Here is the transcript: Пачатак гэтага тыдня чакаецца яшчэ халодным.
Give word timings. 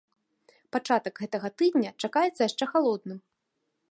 Пачатак 0.75 1.21
гэтага 1.25 1.51
тыдня 1.61 1.91
чакаецца 2.07 2.39
яшчэ 2.49 2.65
халодным. 2.75 3.19